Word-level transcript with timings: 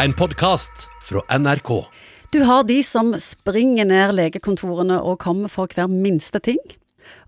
en 0.00 0.12
podkast 0.12 0.88
fra 1.02 1.38
NRK. 1.38 1.84
Du 2.30 2.42
har 2.42 2.64
de 2.64 2.78
som 2.82 3.12
springer 3.20 3.84
ned 3.84 4.14
legekontorene 4.16 4.96
og 5.04 5.20
kommer 5.20 5.52
for 5.52 5.68
hver 5.68 5.90
minste 5.90 6.40
ting. 6.40 6.60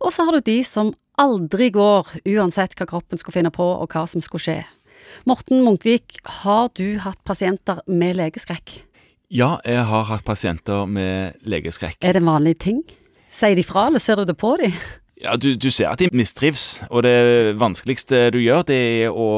Og 0.01 0.13
så 0.15 0.25
har 0.25 0.39
du 0.39 0.47
de 0.47 0.63
som 0.65 0.95
aldri 1.21 1.69
går, 1.75 2.09
uansett 2.25 2.75
hva 2.79 2.87
kroppen 2.89 3.21
skulle 3.21 3.37
finne 3.37 3.53
på 3.55 3.65
og 3.65 3.93
hva 3.93 4.07
som 4.11 4.25
skulle 4.25 4.47
skje. 4.47 4.59
Morten 5.29 5.61
Munkvik, 5.67 6.19
har 6.43 6.71
du 6.75 6.99
hatt 7.05 7.21
pasienter 7.29 7.83
med 7.87 8.17
legeskrekk? 8.19 8.81
Ja, 9.29 9.59
jeg 9.67 9.85
har 9.91 10.09
hatt 10.09 10.25
pasienter 10.25 10.89
med 10.89 11.37
legeskrekk. 11.45 12.01
Er 12.01 12.17
det 12.17 12.23
en 12.23 12.31
vanlig 12.33 12.59
ting? 12.65 12.85
Sier 13.29 13.59
de 13.59 13.65
fra, 13.67 13.89
eller 13.91 14.03
ser 14.03 14.21
du 14.21 14.25
det 14.29 14.39
på 14.41 14.57
dem? 14.63 14.73
Ja, 15.23 15.37
du, 15.39 15.53
du 15.55 15.71
ser 15.71 15.93
at 15.93 16.01
de 16.03 16.09
mistrives, 16.11 16.83
og 16.91 17.05
det 17.07 17.55
vanskeligste 17.61 18.33
du 18.35 18.41
gjør, 18.43 18.65
det 18.67 18.79
er 19.05 19.15
å 19.15 19.29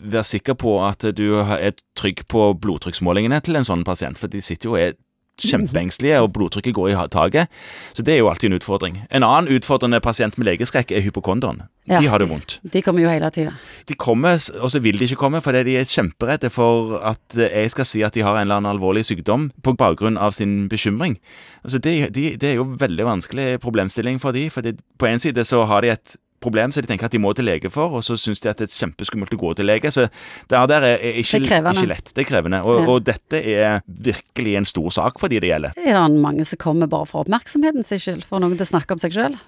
være 0.00 0.24
sikker 0.24 0.56
på 0.56 0.78
at 0.86 1.04
du 1.16 1.26
er 1.42 1.76
trygg 1.98 2.24
på 2.32 2.46
blodtrykksmålingene 2.62 3.42
til 3.44 3.60
en 3.60 3.68
sånn 3.68 3.84
pasient, 3.84 4.16
for 4.20 4.32
de 4.32 4.40
sitter 4.44 4.70
jo 4.70 4.78
og 4.78 4.80
er 4.86 4.96
kjempeengstelige, 5.42 6.20
og 6.22 6.32
blodtrykket 6.36 6.76
går 6.76 6.92
i 6.92 6.96
taket. 7.12 7.48
Så 7.94 8.04
det 8.04 8.14
er 8.14 8.22
jo 8.22 8.30
alltid 8.30 8.50
en 8.50 8.58
utfordring. 8.58 9.00
En 9.10 9.26
annen 9.26 9.50
utfordrende 9.54 10.00
pasient 10.04 10.38
med 10.38 10.50
legeskrekk 10.50 10.92
er 10.92 11.04
hypokonderen. 11.04 11.66
Ja, 11.88 12.02
de 12.02 12.10
har 12.12 12.20
det 12.20 12.28
vondt. 12.28 12.58
De 12.62 12.82
kommer 12.84 13.00
jo 13.00 13.08
hele 13.08 13.30
tida. 13.32 13.54
De 13.88 13.96
kommer, 13.96 14.36
og 14.60 14.70
så 14.70 14.80
vil 14.84 14.98
de 14.98 15.06
ikke 15.08 15.20
komme, 15.22 15.40
fordi 15.40 15.62
de 15.70 15.78
er 15.80 15.88
kjemperedde 15.88 16.50
for 16.52 16.98
at 17.00 17.38
jeg 17.38 17.72
skal 17.72 17.88
si 17.88 18.04
at 18.04 18.14
de 18.14 18.24
har 18.26 18.36
en 18.36 18.44
eller 18.44 18.60
annen 18.60 18.74
alvorlig 18.74 19.06
sykdom 19.08 19.48
på 19.64 19.72
bakgrunn 19.78 20.20
av 20.20 20.36
sin 20.36 20.68
bekymring. 20.68 21.16
Altså 21.64 21.80
det, 21.80 21.96
de, 22.14 22.30
det 22.36 22.52
er 22.52 22.58
jo 22.60 22.68
veldig 22.78 23.08
vanskelig 23.08 23.48
problemstilling 23.64 24.20
for 24.20 24.36
de, 24.36 24.48
for 24.52 24.68
på 24.98 25.08
en 25.08 25.22
side 25.22 25.44
så 25.48 25.64
har 25.70 25.84
de 25.84 25.94
et 25.96 26.16
problem 26.40 26.72
som 26.72 26.82
de 26.82 26.90
tenker 26.90 27.08
at 27.08 27.14
de 27.14 27.20
må 27.22 27.32
til 27.36 27.48
lege 27.48 27.70
for, 27.70 27.98
og 27.98 28.04
så 28.06 28.16
syns 28.18 28.40
de 28.40 28.50
at 28.50 28.58
det 28.60 28.68
er 28.68 28.74
kjempeskummelt 28.86 29.34
å 29.34 29.40
gå 29.40 29.54
til 29.58 29.68
lege. 29.68 29.92
Så 29.94 30.08
det 30.50 30.62
der 30.72 30.86
er 30.92 30.98
ikke, 30.98 31.40
Det 31.42 31.52
er 31.52 31.70
ikke 31.72 31.88
lett. 31.90 32.12
Det 32.14 32.24
er 32.24 32.30
krevende. 32.30 32.62
Og, 32.64 32.82
Ja. 32.82 32.88
og 32.88 33.04
dette 33.04 33.42
er 33.42 33.80
virkelig 33.88 34.56
en 34.56 34.64
stor 34.64 34.90
sak 34.90 35.18
for 35.18 35.28
de 35.28 35.40
det 35.40 35.50
gjelder. 35.50 35.72
Er 35.76 35.94
det 36.08 36.20
mange 36.20 36.44
som 36.44 36.58
kommer 36.58 36.86
bare 36.86 37.06
for 37.06 37.24
oppmerksomheten 37.24 37.84
sin 37.84 37.98
skyld, 37.98 38.24
for 38.24 38.38
noen 38.40 38.56
til 38.56 38.66
å 38.66 38.72
snakke 38.74 38.92
om 38.92 38.98
seg 38.98 39.12
sjøl? 39.12 39.38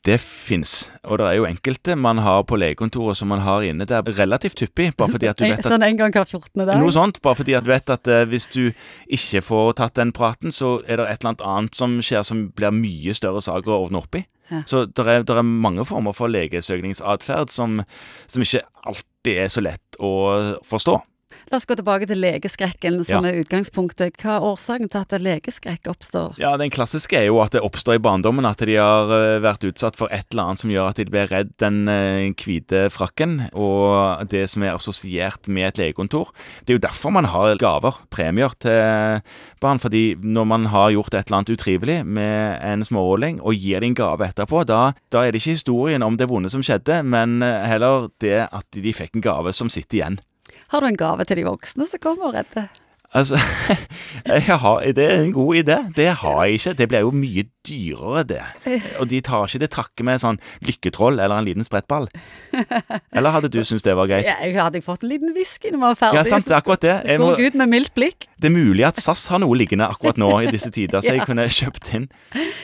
Det 0.00 0.16
fins. 0.18 0.90
Og 1.04 1.18
det 1.20 1.26
er 1.28 1.34
jo 1.36 1.44
enkelte 1.44 1.94
man 1.94 2.22
har 2.24 2.42
på 2.48 2.56
legekontoret 2.56 3.18
som 3.18 3.28
man 3.28 3.42
har 3.44 3.60
inne 3.60 3.84
der 3.84 4.00
relativt 4.16 4.62
hyppig, 4.64 4.94
bare 4.96 5.12
fordi 5.12 5.28
at 5.28 5.36
du 5.36 5.44
vet 5.50 5.60
at 5.60 5.68
Sånn 5.68 5.84
en 5.84 5.98
gang 5.98 6.10
hver 6.14 6.24
14. 6.24 6.64
dag? 6.64 6.78
Noe 6.80 6.94
sånt, 6.94 7.20
bare 7.20 7.36
fordi 7.36 7.52
at 7.58 7.66
du 7.66 7.68
vet 7.68 7.92
at 7.92 8.08
uh, 8.08 8.24
hvis 8.24 8.46
du 8.48 8.72
ikke 9.12 9.42
får 9.44 9.74
tatt 9.82 10.00
den 10.00 10.12
praten, 10.16 10.48
så 10.56 10.78
er 10.88 10.96
det 11.02 11.08
et 11.10 11.20
eller 11.20 11.34
annet 11.34 11.44
annet 11.44 11.76
som 11.76 11.98
skjer 12.00 12.24
som 12.24 12.46
blir 12.56 12.72
mye 12.72 13.12
større 13.12 13.44
sak 13.44 13.68
å 13.68 13.76
ordne 13.84 14.00
opp 14.00 14.16
i. 14.16 14.24
Ja. 14.50 14.62
Så 14.66 14.84
det 14.90 15.06
er, 15.06 15.22
er 15.22 15.46
mange 15.46 15.84
former 15.86 16.14
for 16.16 16.32
legesøkningsatferd 16.32 17.52
som, 17.54 17.80
som 18.26 18.42
ikke 18.44 18.64
alltid 18.90 19.36
er 19.36 19.52
så 19.52 19.62
lett 19.64 20.00
å 20.02 20.12
forstå. 20.66 20.98
La 21.50 21.58
oss 21.58 21.66
gå 21.66 21.74
tilbake 21.74 22.06
til 22.06 22.20
legeskrekken, 22.22 23.00
som 23.02 23.24
Ja. 23.24 23.32
er 23.32 23.42
utgangspunktet. 23.42 24.14
Hva 24.22 24.36
er 24.36 24.44
årsaken 24.46 24.88
til 24.88 25.00
at 25.00 25.20
legeskrekk 25.20 25.88
oppstår? 25.90 26.38
Ja, 26.38 26.56
Den 26.56 26.70
klassiske 26.70 27.16
er 27.18 27.26
jo 27.26 27.40
at 27.40 27.50
det 27.50 27.60
oppstår 27.60 27.94
i 27.96 27.98
barndommen 27.98 28.46
at 28.46 28.58
de 28.58 28.76
har 28.76 29.10
eh, 29.10 29.40
vært 29.40 29.64
utsatt 29.66 29.96
for 29.96 30.06
et 30.12 30.26
eller 30.30 30.44
annet 30.44 30.60
som 30.60 30.70
gjør 30.70 30.90
at 30.90 30.96
de 30.96 31.06
blir 31.06 31.26
redd 31.26 31.50
den 31.58 31.88
eh, 31.88 32.30
hvite 32.38 32.88
frakken 32.92 33.50
og 33.52 34.28
det 34.28 34.48
som 34.48 34.62
er 34.62 34.76
assosiert 34.76 35.48
med 35.48 35.66
et 35.74 35.78
legekontor. 35.78 36.30
Det 36.64 36.70
er 36.70 36.78
jo 36.78 36.86
derfor 36.86 37.10
man 37.10 37.24
har 37.24 37.56
gaver, 37.56 37.98
premier, 38.10 38.50
til 38.60 39.20
barn. 39.60 39.80
fordi 39.80 40.14
når 40.22 40.46
man 40.46 40.66
har 40.66 40.90
gjort 40.92 41.14
et 41.14 41.26
eller 41.26 41.38
annet 41.38 41.58
utrivelig 41.58 42.06
med 42.06 42.60
en 42.62 42.84
smårolling 42.84 43.40
og 43.40 43.54
gir 43.54 43.80
dem 43.80 43.90
en 43.90 43.94
gave 43.94 44.22
etterpå, 44.22 44.64
da, 44.64 44.92
da 45.10 45.24
er 45.26 45.32
det 45.32 45.42
ikke 45.42 45.58
historien 45.58 46.02
om 46.02 46.16
det 46.16 46.28
vonde 46.28 46.48
som 46.48 46.62
skjedde, 46.62 47.02
men 47.02 47.42
eh, 47.42 47.66
heller 47.66 48.08
det 48.20 48.46
at 48.52 48.66
de 48.70 48.92
fikk 48.92 49.16
en 49.16 49.20
gave 49.26 49.52
som 49.52 49.68
sitter 49.68 49.98
igjen. 49.98 50.20
Har 50.68 50.80
du 50.80 50.86
en 50.86 51.00
gave 51.00 51.24
til 51.24 51.40
de 51.40 51.48
voksne 51.48 51.86
som 51.88 52.02
kommer 52.02 52.34
redder? 52.34 52.68
Altså, 53.14 53.38
jeg 54.26 54.58
har, 54.62 54.80
det 54.94 55.04
er 55.04 55.22
en 55.22 55.32
god 55.32 55.56
idé. 55.56 55.78
Det 55.96 56.06
har 56.22 56.44
jeg 56.44 56.52
ikke. 56.52 56.72
Det 56.78 56.88
blir 56.88 57.00
jo 57.00 57.10
mye 57.10 57.44
dyrere, 57.66 58.22
det. 58.24 58.42
Og 59.00 59.08
de 59.10 59.20
tar 59.24 59.44
ikke 59.46 59.60
det 59.62 59.70
trakket 59.74 60.04
med 60.08 60.22
sånn 60.22 60.38
lykketroll 60.64 61.18
eller 61.20 61.36
en 61.42 61.44
liten 61.48 61.66
sprettball. 61.66 62.08
Eller 63.12 63.34
hadde 63.34 63.50
du 63.52 63.58
syntes 63.64 63.84
det 63.84 63.94
var 63.98 64.08
greit? 64.10 64.26
Ja, 64.28 64.36
jeg 64.44 64.56
hadde 64.56 64.80
fått 64.84 65.04
en 65.04 65.10
liten 65.12 65.34
whisky 65.36 65.70
når 65.72 65.78
vi 65.78 65.84
var 65.84 65.98
ferdig. 66.00 66.20
Ja, 66.20 66.24
sant, 66.28 66.46
det 66.48 66.54
er 66.54 66.60
akkurat 66.62 66.84
det. 66.84 66.94
Jeg 67.10 67.20
må, 67.22 67.30
ut 67.36 67.58
med 67.60 67.72
mildt 67.72 67.92
blikk. 67.96 68.26
det 68.40 68.48
er 68.48 68.54
mulig 68.54 68.86
at 68.88 69.00
SAS 69.00 69.26
har 69.32 69.42
noe 69.42 69.56
liggende 69.58 69.88
akkurat 69.90 70.18
nå 70.20 70.30
i 70.46 70.50
disse 70.54 70.70
tider, 70.72 71.00
så 71.04 71.12
jeg 71.14 71.20
Ja. 71.20 71.26
kunne 71.28 71.44
kjøpt 71.52 71.90
inn. 71.96 72.06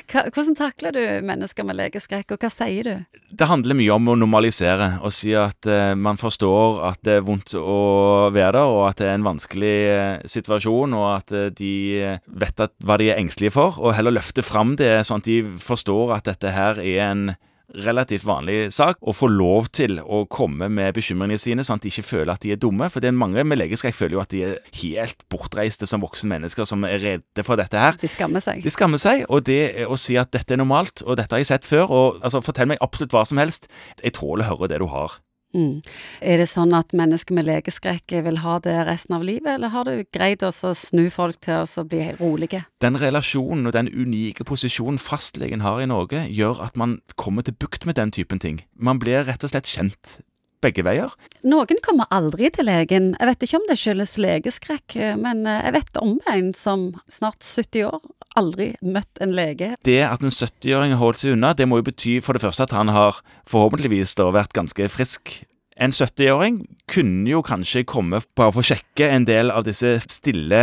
Hva, 0.09 0.23
hvordan 0.33 0.57
takler 0.57 0.95
du 0.97 1.03
mennesker 1.29 1.67
med 1.69 1.77
legeskrekk, 1.77 2.33
og 2.33 2.41
hva 2.47 2.51
sier 2.53 2.89
du? 2.89 3.21
Det 3.37 3.49
handler 3.51 3.77
mye 3.77 3.93
om 3.93 4.09
å 4.09 4.17
normalisere 4.17 4.95
og 5.05 5.13
si 5.13 5.35
at 5.37 5.67
uh, 5.69 5.93
man 5.99 6.17
forstår 6.21 6.81
at 6.89 7.01
det 7.05 7.19
er 7.19 7.27
vondt 7.27 7.53
å 7.59 8.31
være 8.33 8.57
der, 8.57 8.71
og 8.71 8.85
at 8.89 9.01
det 9.03 9.09
er 9.11 9.17
en 9.19 9.27
vanskelig 9.27 9.75
uh, 9.91 10.27
situasjon, 10.31 10.95
og 10.97 11.07
at 11.19 11.35
uh, 11.37 11.47
de 11.53 12.17
vet 12.27 12.63
at, 12.65 12.73
hva 12.87 12.97
de 13.03 13.11
er 13.13 13.21
engstelige 13.21 13.53
for, 13.59 13.77
og 13.83 13.93
heller 13.99 14.15
løfte 14.17 14.45
fram 14.47 14.77
det 14.81 14.86
sånn 15.07 15.23
at 15.23 15.29
de 15.29 15.41
forstår 15.63 16.17
at 16.19 16.31
dette 16.31 16.55
her 16.55 16.81
er 16.83 17.03
en 17.11 17.29
relativt 17.75 18.25
vanlig 18.27 18.71
sak, 18.75 18.99
og 19.03 19.17
få 19.19 19.29
lov 19.31 19.69
til 19.75 19.99
å 20.01 20.23
komme 20.31 20.69
med 20.73 20.95
bekymringene 20.97 21.41
sine, 21.41 21.65
sånn 21.67 21.81
at 21.81 21.87
de 21.87 21.91
ikke 21.91 22.07
føler 22.07 22.33
at 22.37 22.45
de 22.45 22.53
er 22.55 22.61
dumme. 22.63 22.89
For 22.93 23.03
det 23.03 23.11
er 23.11 23.19
mange 23.19 23.43
med 23.45 23.59
legeskrekk 23.59 23.97
føler 23.99 24.17
jo 24.17 24.23
at 24.23 24.33
de 24.33 24.43
er 24.47 24.57
helt 24.81 25.27
bortreiste 25.33 25.89
som 25.91 26.05
voksne 26.05 26.31
mennesker 26.37 26.69
som 26.69 26.87
er 26.89 27.03
redde 27.03 27.47
for 27.47 27.59
dette 27.61 27.81
her. 27.81 27.99
De 28.01 28.11
skammer 28.11 28.45
seg. 28.45 28.63
De 28.65 28.73
skammer 28.73 29.03
seg, 29.03 29.27
og 29.27 29.45
det 29.49 29.87
å 29.91 29.99
si 30.01 30.19
at 30.21 30.33
dette 30.35 30.57
er 30.57 30.63
normalt, 30.63 31.03
og 31.05 31.19
dette 31.21 31.37
har 31.37 31.43
jeg 31.43 31.53
sett 31.53 31.69
før, 31.69 31.87
og 31.91 32.23
altså, 32.23 32.45
fortell 32.47 32.71
meg 32.71 32.83
absolutt 32.85 33.17
hva 33.17 33.27
som 33.29 33.43
helst. 33.43 33.71
Jeg 34.03 34.17
tåler 34.21 34.47
å 34.47 34.55
høre 34.55 34.71
det 34.73 34.83
du 34.83 34.89
har. 34.93 35.19
Mm. 35.55 35.81
Er 36.21 36.41
det 36.43 36.49
sånn 36.51 36.75
at 36.77 36.95
mennesker 36.97 37.37
med 37.37 37.47
legeskrekk 37.49 38.17
vil 38.27 38.41
ha 38.43 38.59
det 38.65 38.75
resten 38.89 39.17
av 39.17 39.25
livet, 39.25 39.55
eller 39.55 39.73
har 39.73 39.89
du 39.89 40.05
greid 40.13 40.45
å 40.45 40.53
snu 40.53 41.07
folk 41.13 41.39
til 41.47 41.65
å 41.65 41.85
bli 41.89 42.03
rolige? 42.19 42.65
Den 42.83 42.99
relasjonen 43.01 43.71
og 43.71 43.77
den 43.77 43.91
unike 43.93 44.45
posisjonen 44.49 45.01
fastlegen 45.01 45.65
har 45.65 45.81
i 45.81 45.89
Norge, 45.91 46.27
gjør 46.29 46.65
at 46.69 46.77
man 46.77 47.01
kommer 47.17 47.47
til 47.47 47.57
bukt 47.57 47.87
med 47.87 47.97
den 48.01 48.13
typen 48.13 48.43
ting. 48.43 48.65
Man 48.75 49.01
blir 49.03 49.25
rett 49.29 49.47
og 49.47 49.55
slett 49.55 49.71
kjent 49.71 50.19
begge 50.65 50.85
veier. 50.87 51.13
Noen 51.47 51.81
kommer 51.85 52.09
aldri 52.15 52.51
til 52.55 52.69
legen. 52.69 53.13
Jeg 53.19 53.31
vet 53.31 53.47
ikke 53.47 53.61
om 53.61 53.67
det 53.71 53.79
skyldes 53.81 54.17
legeskrekk, 54.23 54.99
men 55.21 55.45
jeg 55.49 55.75
vet 55.77 56.01
om 56.03 56.17
en 56.33 56.53
som 56.57 56.89
snart 57.13 57.45
70 57.45 57.89
år 57.89 58.01
aldri 58.37 58.71
møtt 58.85 59.21
en 59.25 59.35
lege. 59.37 59.75
Det 59.87 60.01
at 60.05 60.25
en 60.25 60.33
70-åring 60.33 60.95
har 60.95 61.03
holdt 61.03 61.23
seg 61.23 61.37
unna, 61.37 61.55
det 61.57 61.69
må 61.69 61.81
jo 61.81 61.89
bety 61.89 62.19
for 62.25 62.37
det 62.37 62.45
første 62.45 62.67
at 62.67 62.75
han 62.77 62.93
har 62.93 63.21
forhåpentligvis 63.51 64.17
da 64.21 64.29
vært 64.35 64.57
ganske 64.57 64.91
frisk. 64.93 65.39
En 65.77 65.93
70-åring 65.93 66.63
kunne 66.89 67.29
jo 67.29 67.43
kanskje 67.45 67.85
komme 67.89 68.23
bare 68.37 68.53
for 68.55 68.63
å 68.63 68.69
sjekke 68.71 69.11
en 69.13 69.27
del 69.29 69.53
av 69.53 69.67
disse 69.67 69.99
stille 70.09 70.63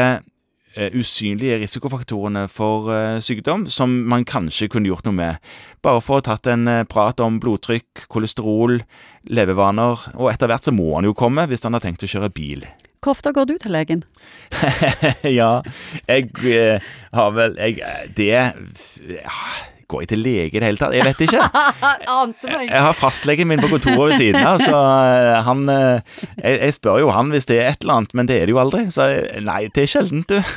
usynlige 0.97 1.59
risikofaktorene 1.61 2.47
for 2.51 2.89
eh, 2.94 3.17
sykdom, 3.23 3.67
som 3.69 3.94
man 4.09 4.25
kanskje 4.25 4.69
kunne 4.73 4.89
gjort 4.89 5.06
noe 5.07 5.17
med. 5.17 5.51
Bare 5.85 6.01
for 6.03 6.17
å 6.17 6.22
ha 6.22 6.28
tatt 6.31 6.50
en 6.51 6.67
eh, 6.69 6.85
prat 6.89 7.22
om 7.23 7.39
blodtrykk, 7.44 8.07
kolesterol, 8.11 8.79
levevaner, 9.29 10.07
og 10.17 10.31
etter 10.31 10.50
hvert 10.51 10.66
så 10.66 10.73
må 10.75 10.95
han 10.95 11.07
jo 11.07 11.16
komme 11.17 11.45
hvis 11.50 11.63
han 11.67 11.78
har 11.78 11.84
tenkt 11.85 12.06
å 12.06 12.09
kjøre 12.09 12.31
bil. 12.34 12.66
Hvor 13.03 13.17
ofte 13.17 13.34
går 13.35 13.50
du 13.50 13.57
til 13.59 13.73
legen? 13.75 14.06
ja, 15.39 15.59
jeg 16.07 16.29
eh, 16.47 16.91
har 17.11 17.34
vel 17.35 17.57
jeg, 17.59 17.81
eh, 17.84 18.05
Det 18.16 18.31
ja, 18.31 19.40
Går 19.93 20.03
jeg 20.03 20.09
til 20.09 20.23
lege 20.25 20.57
i 20.57 20.59
det 20.59 20.65
hele 20.65 20.81
tatt? 20.81 20.95
Jeg 20.97 21.05
vet 21.05 21.23
ikke. 21.27 21.43
Jeg 22.63 22.81
har 22.81 22.95
fastlegen 22.97 23.49
min 23.49 23.61
på 23.61 23.69
kontoret 23.69 24.13
ved 24.13 24.17
siden 24.17 24.41
av, 24.41 24.61
så 24.63 24.73
eh, 24.73 25.39
han 25.45 25.63
eh, 25.69 26.19
jeg, 26.39 26.57
jeg 26.57 26.75
spør 26.79 27.01
jo 27.03 27.11
han 27.13 27.29
hvis 27.33 27.47
det 27.49 27.59
er 27.59 27.71
et 27.71 27.85
eller 27.85 28.01
annet, 28.01 28.15
men 28.17 28.29
det 28.29 28.39
er 28.39 28.49
det 28.49 28.55
jo 28.55 28.61
aldri. 28.63 28.85
Så 28.93 29.07
nei, 29.45 29.61
det 29.75 29.85
er 29.85 29.91
sjeldent, 29.93 30.33
du. 30.33 30.53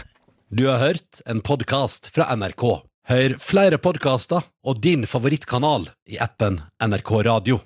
Du 0.57 0.67
har 0.71 0.81
hørt 0.81 1.23
en 1.29 1.43
podkast 1.45 2.09
fra 2.15 2.29
NRK. 2.39 2.65
Hør 3.11 3.37
flere 3.43 3.79
podkaster 3.83 4.47
og 4.67 4.81
din 4.83 5.05
favorittkanal 5.07 5.91
i 6.11 6.21
appen 6.23 6.61
NRK 6.83 7.13
Radio. 7.29 7.61